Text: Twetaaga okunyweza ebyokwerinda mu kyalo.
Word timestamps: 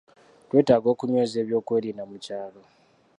Twetaaga 0.47 0.87
okunyweza 0.93 1.35
ebyokwerinda 1.43 2.03
mu 2.09 2.17
kyalo. 2.25 2.61